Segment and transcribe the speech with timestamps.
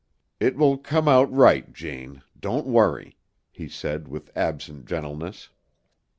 [0.39, 2.23] "It will come out right, Jane.
[2.39, 3.17] Don't worry,"
[3.51, 5.49] he said with absent gentleness.